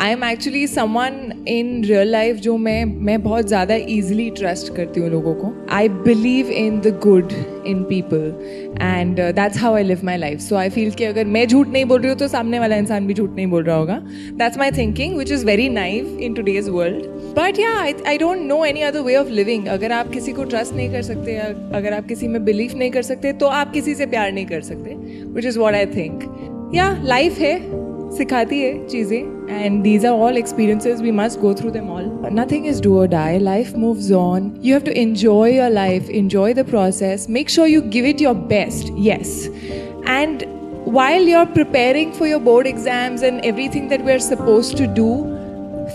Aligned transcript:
I 0.00 0.12
am 0.12 0.24
actually 0.24 0.66
someone 0.66 1.44
in 1.48 1.84
real 1.84 2.08
life 2.08 2.36
जो 2.36 2.56
मैं 2.56 2.84
मैं 2.84 3.22
बहुत 3.22 3.46
ज़्यादा 3.48 3.74
ईजिली 3.74 4.28
ट्रस्ट 4.30 4.74
करती 4.74 5.00
हूँ 5.00 5.08
लोगों 5.10 5.32
को। 5.34 5.52
I 5.70 5.88
believe 5.88 6.50
in 6.52 6.78
the 6.80 6.88
good 7.02 7.32
in 7.66 7.82
people 7.82 8.76
and 8.82 9.20
that's 9.20 9.58
how 9.58 9.74
I 9.74 9.82
live 9.82 10.00
my 10.04 10.16
life 10.16 10.40
so 10.40 10.56
I 10.56 10.70
feel 10.70 10.90
कि 10.90 11.04
अगर 11.04 11.24
मैं 11.26 11.46
झूठ 11.48 11.68
नहीं 11.68 11.84
बोल 11.84 12.00
रही 12.00 12.10
हूँ 12.10 12.18
तो 12.18 12.28
सामने 12.28 12.58
वाला 12.58 12.76
इंसान 12.76 13.06
भी 13.06 13.14
झूठ 13.14 13.30
नहीं 13.30 13.46
बोल 13.46 13.64
रहा 13.64 13.76
होगा। 13.76 13.96
That's 14.32 14.58
my 14.58 14.70
thinking 14.70 15.16
which 15.18 15.32
is 15.32 15.46
very 15.46 15.68
naive 15.68 16.18
in 16.22 16.34
today's 16.34 16.68
world 16.68 17.06
but 17.38 17.58
yeah 17.58 17.72
I 18.08 18.18
don't 18.18 18.42
know 18.42 18.64
any 18.64 18.82
other 18.82 19.00
way 19.00 19.16
of 19.16 19.30
living 19.30 19.66
अगर 19.68 19.92
आप 19.92 20.10
किसी 20.10 20.32
को 20.32 20.44
ट्रस्ट 20.44 20.74
नहीं 20.74 20.90
कर 20.92 21.02
सकते 21.02 21.36
अगर 21.76 21.92
आप 21.92 22.06
किसी 22.06 22.28
में 22.28 22.44
बिलीव 22.44 22.78
नहीं 22.78 22.90
कर 22.90 23.02
सकते 23.02 23.32
तो 23.32 23.46
आप 23.46 23.72
किसी 23.72 23.94
से 23.94 24.06
प्यार 24.06 24.32
नहीं 24.32 24.46
कर 24.46 24.60
सकते 24.60 24.94
which 25.32 25.46
is 25.46 25.58
what 25.58 25.74
I 25.74 25.86
think 25.86 26.72
yeah 26.74 26.96
life 27.04 27.38
है। 27.38 27.85
सिखाती 28.17 28.59
है 28.61 28.87
चीज़ें 28.87 29.41
and 29.51 29.83
these 29.83 30.05
are 30.09 30.13
all 30.25 30.37
experiences 30.39 31.01
we 31.01 31.11
must 31.11 31.39
go 31.41 31.53
through 31.53 31.71
them 31.71 31.89
all 31.89 32.05
nothing 32.39 32.65
is 32.71 32.79
do 32.85 32.93
or 33.01 33.07
die 33.13 33.37
life 33.47 33.73
moves 33.83 34.11
on 34.19 34.47
you 34.67 34.73
have 34.73 34.83
to 34.83 34.93
enjoy 35.01 35.47
your 35.49 35.69
life 35.69 36.09
enjoy 36.21 36.53
the 36.59 36.63
process 36.71 37.27
make 37.37 37.49
sure 37.55 37.67
you 37.67 37.81
give 37.95 38.05
it 38.11 38.23
your 38.25 38.33
best 38.53 38.93
yes 39.09 39.33
and 40.05 40.45
while 40.99 41.27
you're 41.31 41.49
preparing 41.57 42.13
for 42.19 42.27
your 42.27 42.39
board 42.39 42.67
exams 42.67 43.21
and 43.21 43.45
everything 43.51 43.89
that 43.89 44.03
we're 44.03 44.23
supposed 44.27 44.77
to 44.77 44.87
do 45.01 45.09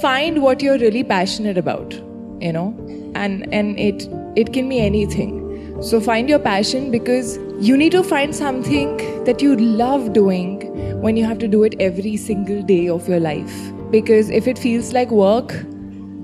find 0.00 0.42
what 0.42 0.62
you're 0.62 0.78
really 0.78 1.02
passionate 1.02 1.59
about 1.59 1.98
you 2.41 2.52
know 2.52 2.68
and 3.14 3.52
and 3.52 3.78
it 3.78 4.06
it 4.36 4.52
can 4.52 4.68
be 4.68 4.78
anything 4.78 5.34
so 5.82 6.00
find 6.00 6.28
your 6.28 6.38
passion 6.38 6.91
because 6.91 7.36
you 7.60 7.77
need 7.77 7.92
to 7.92 8.02
find 8.02 8.34
something 8.34 8.96
that 9.24 9.42
you 9.42 9.56
love 9.56 10.12
doing 10.12 10.55
when 11.00 11.16
you 11.16 11.24
have 11.24 11.38
to 11.38 11.48
do 11.48 11.62
it 11.62 11.74
every 11.80 12.16
single 12.16 12.62
day 12.62 12.88
of 12.88 13.09
your 13.09 13.20
life. 13.20 13.73
Because 13.91 14.30
if 14.30 14.46
it 14.46 14.59
feels 14.59 14.92
like 14.92 15.11
work, 15.11 15.55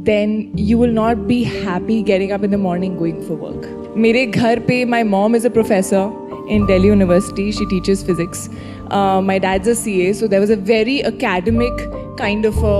then 0.04 0.50
you 0.56 0.78
will 0.78 0.92
not 0.92 1.26
be 1.26 1.44
happy 1.44 2.02
getting 2.02 2.32
up 2.32 2.42
in 2.42 2.50
the 2.50 2.58
morning 2.58 2.98
going 2.98 3.22
for 3.26 3.34
work. 3.34 3.70
मेरे 3.96 4.26
घर 4.26 4.58
पे 4.68 4.84
my 4.86 5.02
mom 5.02 5.34
is 5.34 5.44
a 5.44 5.50
professor 5.50 6.10
in 6.48 6.66
Delhi 6.66 6.88
University. 6.88 7.50
She 7.52 7.66
teaches 7.66 8.02
physics. 8.02 8.48
Uh, 8.90 9.20
my 9.20 9.38
dad's 9.38 9.68
a 9.68 9.74
CA, 9.74 10.12
so 10.12 10.26
there 10.26 10.40
was 10.40 10.50
a 10.50 10.56
very 10.56 11.04
academic 11.04 11.84
kind 12.16 12.44
of 12.44 12.62
a 12.62 12.76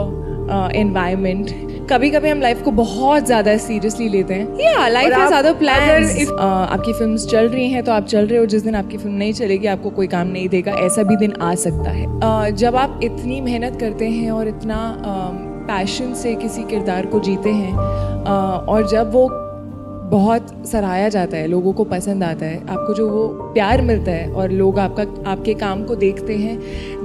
uh, 0.51 0.69
environment. 0.69 1.53
कभी 1.90 2.10
कभी 2.10 2.30
हम 2.30 2.42
life 2.42 2.62
को 2.62 2.72
बहुत 2.72 3.26
ज़्यादा 3.26 3.56
seriously 3.58 4.08
लेते 4.10 4.34
हैं। 4.34 4.60
Yeah 4.60 4.88
life 4.88 5.14
has 5.14 5.34
other 5.34 5.54
plans 5.54 6.30
आपकी 6.40 6.94
film 6.94 7.18
चल 7.18 7.48
रही 7.50 7.68
हैं 7.70 7.84
तो 7.84 7.92
आप 7.92 8.06
चल 8.06 8.28
रहे 8.28 8.40
हो 8.40 8.46
जिस 8.46 8.64
दिन 8.64 8.76
आपकी 8.76 8.98
फ़िल्म 8.98 9.16
नहीं 9.16 9.34
चलेगी 9.34 9.68
आपको 9.68 9.90
कोई 9.90 10.08
काम 10.08 10.28
नहीं 10.28 10.50
देगा 10.50 10.72
ऐसा 10.86 11.04
भी 11.04 11.16
दिन 11.16 11.34
आ 11.42 11.54
सकता 11.56 11.92
है। 11.92 12.06
uh, 12.06 12.56
जब 12.56 12.76
आप 12.76 13.00
इतनी 13.04 13.42
मेहनत 13.42 13.80
करते 13.80 14.10
हैं 14.10 14.32
और 14.32 14.48
इतना 14.48 14.98
पैशन 15.68 16.12
uh, 16.12 16.16
से 16.16 16.36
किसी 16.36 16.64
किरदार 16.64 17.06
को 17.06 17.20
जीते 17.20 17.50
हैं 17.50 17.74
uh, 17.74 18.68
और 18.70 18.88
जब 18.88 19.12
वो 19.14 19.28
बहुत 20.12 20.57
सराहाया 20.68 21.10
जाता 21.10 21.38
है 21.38 21.48
लोगों 21.48 21.74
को 21.74 21.84
पसंद 21.88 22.24
आता 22.24 22.46
है 22.46 22.60
आपको 22.60 22.94
जो 22.94 23.10
वो 23.10 23.28
प्यार 23.54 23.82
मिलता 23.82 24.12
है 24.12 24.32
और 24.32 24.52
लोग 24.54 24.80
आपका 24.80 25.06
आपके 25.32 25.54
काम 25.56 25.84
को 25.84 25.96
देखते 25.98 26.38
हैं 26.38 26.58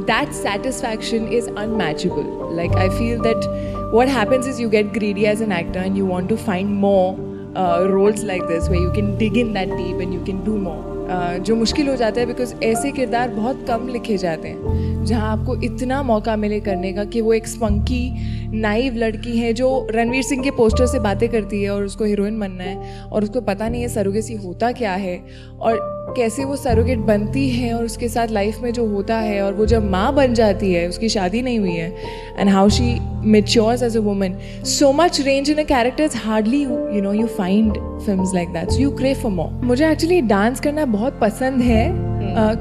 that 0.02 0.32
satisfaction 0.34 1.28
is 1.32 1.50
unmatchable 1.56 2.56
like 2.56 2.76
I 2.76 2.88
feel 2.90 3.20
that 3.20 3.50
what 3.94 4.08
happens 4.10 4.48
is 4.48 4.62
you 4.62 4.68
get 4.70 4.92
greedy 4.92 5.24
as 5.24 5.42
an 5.42 5.52
actor 5.52 5.80
and 5.80 5.98
you 5.98 6.06
want 6.06 6.28
to 6.28 6.36
find 6.38 6.80
more 6.84 7.30
roles 7.56 8.24
like 8.24 8.42
this 8.42 8.68
way 8.68 8.78
you 8.78 8.90
can 8.90 9.16
dig 9.16 9.36
in 9.36 9.52
that 9.52 9.68
deep 9.68 10.00
and 10.00 10.14
you 10.14 10.24
can 10.24 10.42
do 10.44 10.56
uh, 10.56 11.38
जो 11.38 11.56
मुश्किल 11.56 11.88
हो 11.88 11.96
जाता 11.96 12.20
है 12.20 12.26
because 12.26 12.54
ऐसे 12.64 12.90
किरदार 12.92 13.28
बहुत 13.30 13.64
कम 13.68 13.88
लिखे 13.88 14.16
जाते 14.18 14.48
हैं 14.48 15.04
जहाँ 15.04 15.30
आपको 15.30 15.56
इतना 15.62 16.02
मौका 16.02 16.36
मिले 16.36 16.60
करने 16.60 16.92
का 16.92 17.04
कि 17.04 17.20
वो 17.20 17.32
एक 17.34 17.46
स्पंकी 17.46 18.41
नाइव 18.54 18.94
लड़की 18.94 19.38
है 19.38 19.52
जो 19.52 19.88
रणवीर 19.90 20.22
सिंह 20.22 20.42
के 20.42 20.50
पोस्टर 20.50 20.86
से 20.86 20.98
बातें 20.98 21.28
करती 21.28 21.62
है 21.62 21.70
और 21.70 21.84
उसको 21.84 22.04
हीरोइन 22.04 22.40
बनना 22.40 22.64
है 22.64 23.00
और 23.02 23.22
उसको 23.22 23.40
पता 23.40 23.68
नहीं 23.68 23.82
है 23.82 23.88
सरोगेसी 23.88 24.34
होता 24.34 24.72
क्या 24.72 24.92
है 24.92 25.24
और 25.60 25.78
कैसे 26.16 26.44
वो 26.44 26.56
सरोगेट 26.56 26.98
बनती 26.98 27.50
है 27.50 27.74
और 27.74 27.84
उसके 27.84 28.08
साथ 28.08 28.28
लाइफ 28.28 28.58
में 28.62 28.72
जो 28.72 28.86
होता 28.86 29.16
है 29.16 29.42
और 29.42 29.52
वो 29.52 29.66
जब 29.66 29.90
माँ 29.90 30.14
बन 30.14 30.34
जाती 30.34 30.72
है 30.72 30.88
उसकी 30.88 31.08
शादी 31.08 31.42
नहीं 31.42 31.58
हुई 31.58 31.72
है 31.72 31.96
and 32.38 32.48
how 32.48 32.68
she 32.68 33.00
matures 33.26 33.82
as 33.82 33.96
a 33.96 34.00
woman 34.00 34.34
so 34.64 34.92
much 34.92 35.20
range 35.20 35.50
in 35.50 35.56
a 35.56 35.62
characters 35.62 36.16
hardly 36.16 36.62
you 36.62 37.00
know 37.02 37.12
you 37.12 37.26
find 37.26 37.72
film 37.74 38.22
like 38.34 38.48
that 38.48 38.68
you 38.80 38.90
cry 38.90 39.14
for 39.14 39.32
more 39.32 39.64
मुझे 39.64 39.90
एक्चुअली 39.90 40.20
डांस 40.20 40.60
करना 40.60 40.84
बहुत 40.84 41.18
पसंद 41.20 41.60
है। 41.60 42.12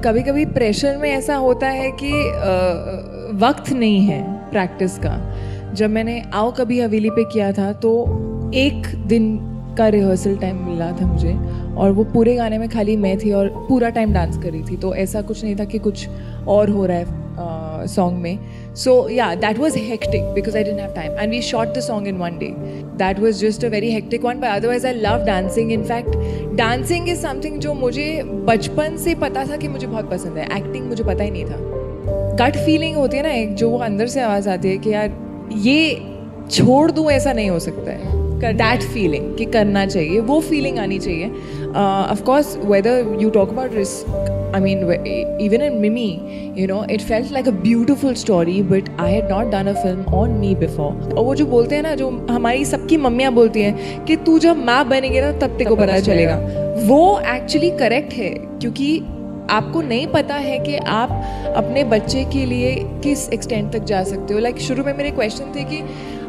कभी 0.02 0.22
कभी 0.22 0.46
प्रेशर 0.46 0.98
में 0.98 1.10
ऐसा 1.10 1.36
होता 1.36 1.68
है 1.68 1.92
कि 2.04 2.12
uh, 2.12 3.44
वक्त 3.44 3.72
नहीं 3.74 4.02
है 4.02 4.50
प्रैक्टिस 4.50 4.98
का। 4.98 5.51
जब 5.76 5.90
मैंने 5.90 6.22
आओ 6.34 6.52
कभी 6.52 6.80
हवेली 6.80 7.10
पे 7.10 7.24
किया 7.24 7.52
था 7.52 7.72
तो 7.76 7.92
एक 8.56 8.88
दिन 9.08 9.38
का 9.78 9.88
रिहर्सल 9.88 10.36
टाइम 10.38 10.58
मिला 10.66 10.92
था 10.92 11.06
मुझे, 11.08 11.34
और 11.76 11.92
वो 11.92 12.04
पूरे 12.04 12.36
गाने 12.36 12.58
में 12.58 12.68
खाली 12.70 12.96
मैं 12.98 13.18
थी 13.20 13.32
और 13.32 13.48
पूरा 13.70 13.90
टाइम 13.90 14.14
डांस 14.14 14.38
कर 14.38 14.52
रही 14.52 14.64
थी। 14.64 14.78
तो 14.78 14.94
ऐसा 14.96 15.22
कुछ 15.22 15.44
नहीं 15.44 15.56
था 15.56 15.66
कि 15.66 15.80
कुछ 15.80 16.08
और 16.48 16.70
हो 16.70 16.86
रहा 16.86 16.98
है 16.98 17.88
सॉन्ग 17.88 18.18
में। 18.18 18.40
So 18.76 18.94
yeah 19.10 19.34
that 19.36 19.60
was 19.60 19.78
hectic 19.78 20.24
because 20.34 20.58
I 20.58 20.64
didn't 20.64 20.80
have 20.80 20.94
time 20.96 21.12
and 21.12 21.32
we 21.32 21.42
shot 21.42 21.68
the 21.68 21.80
song 21.80 22.08
in 22.08 22.18
one 22.18 22.38
day 22.40 22.54
that 22.98 23.20
was 23.20 23.40
just 23.46 23.66
a 23.66 23.70
very 23.70 23.92
hectic 23.92 24.26
one 24.26 24.40
but 24.40 24.48
otherwise 24.48 24.88
I 24.88 24.94
love 24.94 25.26
dancing 25.26 25.72
in 25.72 25.84
fact 25.84 26.56
dancing 26.58 27.10
is 27.10 27.20
something 27.20 27.60
जो 27.60 27.74
मुझे 27.74 28.22
बचपन 28.48 28.98
से 28.98 29.16
पता 29.16 29.46
था 29.46 29.58
कि 29.58 29.68
मुझे 29.68 29.88
बहुत 29.88 30.12
पसंद 30.12 30.38
है। 30.38 30.46
एक्टिंग 30.58 30.88
मुझे 30.88 31.04
पता 31.04 31.24
ही 31.24 31.32
नहीं 31.32 31.46
था। 31.46 31.58
गट 32.40 32.58
फीलिंग 32.66 32.96
होती 32.96 33.18
है 33.18 33.24
ना 33.24 33.30
एक, 33.32 33.56
जो 33.56 33.70
वो 33.70 33.78
अंदर 33.80 34.08
से 34.08 34.22
आवाज़ 34.22 34.50
आती 34.50 34.70
है 34.70 34.78
कि 34.78 34.94
यार 34.94 35.10
ये 35.60 36.02
छोड़ 36.52 36.92
दूँ 36.92 37.10
ऐसा 37.12 37.34
नहीं 37.34 37.50
हो 37.50 37.60
सकता 37.60 37.92
है। 37.92 38.20
दैट 38.54 38.82
फीलिंग 38.84 39.36
कि 39.38 39.46
करना 39.46 39.86
चाहिए 39.86 40.20
वो 40.20 40.40
फीलिंग 40.42 40.78
आनी 40.80 41.00
चाहिए। 41.00 41.28
Of course 41.76 42.58
whether 42.66 43.18
you 43.22 43.30
talk 43.30 43.50
about 43.50 43.74
risk 43.74 44.54
I 44.56 44.62
mean 44.62 44.80
even 45.42 45.68
in 45.68 45.76
Mimi 45.82 46.08
you 46.58 46.68
know 46.68 46.84
it 46.92 47.02
felt 47.02 47.32
like 47.32 47.48
a 47.48 47.52
beautiful 47.52 48.14
story 48.14 48.62
but 48.62 48.90
I 49.00 49.20
had 49.20 49.30
not 49.30 49.52
done 49.52 49.68
a 49.68 49.74
film 49.74 50.04
on 50.22 50.34
me 50.42 50.58
before 50.60 51.14
और 51.14 51.24
वो 51.26 51.36
जो 51.36 51.46
बोलते 51.46 51.76
हैं 51.76 51.84
ना 51.84 51.96
जो 51.96 52.10
हमारी 52.30 52.66
सबकी 52.66 52.98
मम्मियाँ 52.98 53.32
बोलती 53.34 53.62
हैं 53.62 54.06
कि 54.06 54.16
तू 54.16 54.40
जब 54.40 54.66
माँ 54.66 54.84
बनेगी 54.90 55.22
ना 55.22 55.32
तब 55.32 55.58
तेरे 55.58 55.66
को 55.66 55.76
पता 55.76 56.00
चलेगा। 56.00 56.36
वो 56.88 57.20
एक्चुअली 57.36 57.70
करेक्ट 57.70 58.14
है 58.14 58.30
क्योंकि 58.30 59.00
आपको 59.52 59.82
नहीं 59.82 60.08
पता 60.08 60.36
है 60.36 60.58
कि 60.60 60.76
आप 60.76 61.12
अपने 61.58 61.84
बच्चे 61.94 62.24
के 62.34 62.46
लिए 62.46 62.74
किस 63.04 63.28
एक्सटेंट 63.30 63.72
तक 63.74 63.84
जा 63.84 64.04
सकते 64.04 64.34
हो। 64.34 64.40
लाइक 64.40 64.56
like, 64.56 64.68
शुरू 64.68 64.84
में 64.84 64.94
मेरे 64.98 65.12
क्वेश्चन 65.12 65.54
थे 65.56 65.64
कि 65.64 65.82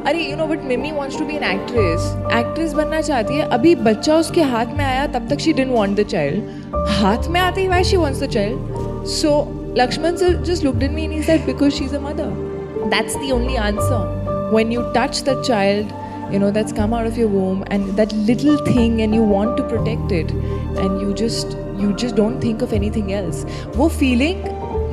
अरे 0.06 0.22
you 0.22 0.36
know 0.36 0.46
but 0.46 0.62
Mimi 0.64 0.90
wants 0.92 1.18
to 1.18 1.24
be 1.24 1.36
an 1.36 1.44
actress 1.44 2.06
actress 2.38 2.72
बनना 2.72 3.00
चाहती 3.00 3.34
है। 3.34 3.48
अभी 3.58 3.74
बच्चा 3.88 4.16
उसके 4.16 4.42
हाथ 4.54 4.76
में 4.78 4.84
आया 4.84 5.06
तब 5.12 5.28
तक 5.30 5.40
she 5.40 5.52
didn't 5.52 5.72
want 5.72 6.00
the 6.00 6.02
child 6.14 6.76
हाथ 7.00 7.28
में 7.30 7.40
आते 7.40 7.60
ही 7.60 7.68
why 7.68 7.84
she 7.84 7.96
wants 7.96 8.22
the 8.22 8.30
child 8.30 9.06
so 9.18 9.34
Laxman 9.78 10.16
sir 10.16 10.42
just 10.44 10.64
looked 10.64 10.82
in 10.82 10.92
me 10.94 11.04
in 11.04 11.22
said 11.22 11.46
because 11.46 11.72
she 11.74 11.84
is 11.84 11.96
a 11.96 12.00
mother 12.00 12.88
that's 12.94 13.16
the 13.16 13.30
only 13.32 13.56
answer 13.68 14.20
when 14.52 14.72
you 14.72 14.80
touch 14.94 15.18
the 15.26 15.34
child 15.44 15.92
you 16.32 16.38
know 16.40 16.48
that's 16.56 16.74
come 16.78 16.94
out 16.96 17.06
of 17.10 17.18
your 17.20 17.28
womb 17.34 17.60
and 17.76 17.92
that 18.00 18.10
little 18.30 18.58
thing 18.66 18.98
and 19.04 19.16
you 19.18 19.22
want 19.28 19.54
to 19.60 19.64
protect 19.70 20.12
it 20.16 20.34
and 20.82 21.04
you 21.04 21.14
just 21.20 21.54
you 21.82 21.92
just 21.92 22.16
don't 22.16 22.42
think 22.44 22.62
of 22.62 22.74
anything 22.90 23.10
else 23.12 23.46
वो 23.76 23.88
feeling 23.88 24.44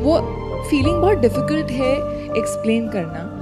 वो 0.03 0.19
feeling 0.69 1.01
बहुत 1.01 1.17
difficult 1.17 1.71
है 1.71 1.93
explain 2.37 2.89
करना. 2.89 3.38